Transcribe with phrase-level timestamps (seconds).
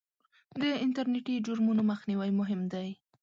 [0.61, 2.87] د انټرنېټي جرمونو مخنیوی مهم دی.